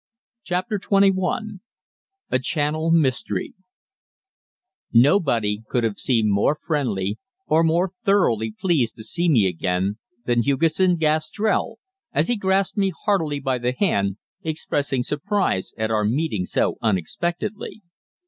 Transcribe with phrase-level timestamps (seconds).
[0.41, 1.59] CHAPTER XXI
[2.31, 3.53] A CHANNEL MYSTERY
[4.91, 10.41] Nobody could have seemed more friendly or more thoroughly pleased to see me again than
[10.41, 11.77] Hugesson Gastrell
[12.13, 17.83] as he grasped me heartily by the hand, expressing surprise at our meeting so unexpectedly.